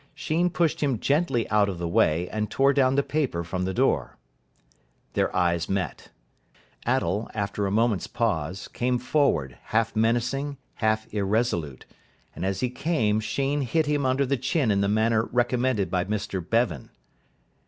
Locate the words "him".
0.81-0.99, 13.85-14.03